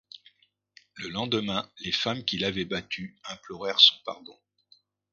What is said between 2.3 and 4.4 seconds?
l'avaient battu implorèrent son pardon.